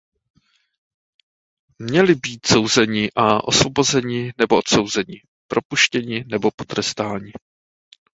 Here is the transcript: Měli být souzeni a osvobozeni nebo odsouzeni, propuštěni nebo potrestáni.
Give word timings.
Měli 1.79 2.15
být 2.15 2.45
souzeni 2.45 3.09
a 3.15 3.43
osvobozeni 3.43 4.33
nebo 4.37 4.57
odsouzeni, 4.57 5.21
propuštěni 5.47 6.23
nebo 6.27 6.51
potrestáni. 6.51 7.31